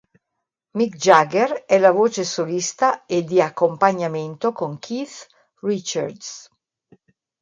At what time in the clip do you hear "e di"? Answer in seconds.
3.05-3.39